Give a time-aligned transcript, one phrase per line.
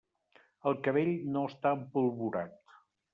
[0.69, 2.57] El cabell no està empolvorat.